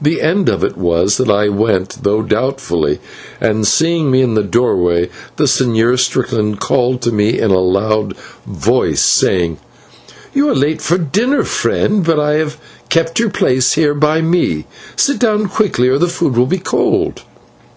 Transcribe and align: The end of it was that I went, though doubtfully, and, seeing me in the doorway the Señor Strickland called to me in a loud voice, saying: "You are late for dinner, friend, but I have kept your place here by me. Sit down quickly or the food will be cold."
The 0.00 0.20
end 0.20 0.48
of 0.48 0.64
it 0.64 0.76
was 0.76 1.18
that 1.18 1.30
I 1.30 1.48
went, 1.48 1.98
though 2.02 2.20
doubtfully, 2.22 2.98
and, 3.40 3.64
seeing 3.64 4.10
me 4.10 4.20
in 4.20 4.34
the 4.34 4.42
doorway 4.42 5.08
the 5.36 5.44
Señor 5.44 6.00
Strickland 6.00 6.58
called 6.58 7.00
to 7.02 7.12
me 7.12 7.38
in 7.38 7.52
a 7.52 7.60
loud 7.60 8.14
voice, 8.44 9.02
saying: 9.02 9.58
"You 10.34 10.48
are 10.50 10.54
late 10.56 10.82
for 10.82 10.98
dinner, 10.98 11.44
friend, 11.44 12.04
but 12.04 12.18
I 12.18 12.32
have 12.42 12.56
kept 12.88 13.20
your 13.20 13.30
place 13.30 13.74
here 13.74 13.94
by 13.94 14.20
me. 14.20 14.66
Sit 14.96 15.20
down 15.20 15.46
quickly 15.46 15.86
or 15.86 15.98
the 15.98 16.08
food 16.08 16.36
will 16.36 16.46
be 16.46 16.58
cold." 16.58 17.22